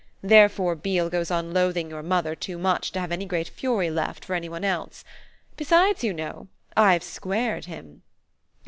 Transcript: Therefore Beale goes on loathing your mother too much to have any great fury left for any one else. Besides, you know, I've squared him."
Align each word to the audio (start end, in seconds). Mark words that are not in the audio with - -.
Therefore 0.23 0.73
Beale 0.75 1.11
goes 1.11 1.29
on 1.29 1.53
loathing 1.53 1.91
your 1.91 2.01
mother 2.01 2.33
too 2.33 2.57
much 2.57 2.91
to 2.93 2.99
have 2.99 3.11
any 3.11 3.23
great 3.25 3.47
fury 3.47 3.91
left 3.91 4.25
for 4.25 4.33
any 4.33 4.49
one 4.49 4.63
else. 4.65 5.03
Besides, 5.57 6.03
you 6.03 6.11
know, 6.11 6.47
I've 6.75 7.03
squared 7.03 7.65
him." 7.65 8.01